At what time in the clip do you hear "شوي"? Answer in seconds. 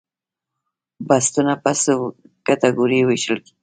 3.45-3.49